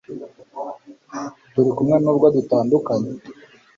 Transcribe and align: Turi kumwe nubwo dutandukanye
Turi 1.53 1.69
kumwe 1.75 1.95
nubwo 2.03 2.25
dutandukanye 2.35 3.11